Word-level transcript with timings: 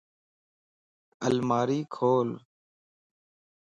الماري 1.27 1.79
کول 1.95 2.29